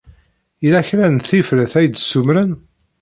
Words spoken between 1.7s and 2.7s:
ay d-ssumren?